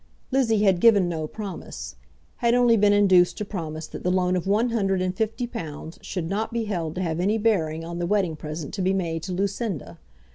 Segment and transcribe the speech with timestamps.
[0.31, 1.95] Lizzie had given no promise,
[2.37, 5.99] had only been induced to promise that the loan of one hundred and fifty pounds
[6.01, 9.21] should not be held to have any bearing on the wedding present to be made
[9.21, 9.99] to Lucinda.